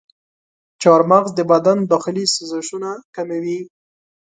چارمغز 0.81 1.29
د 1.35 1.39
بدن 1.51 1.77
داخلي 1.91 2.25
سوزشونه 2.35 2.91
کموي. 3.15 3.59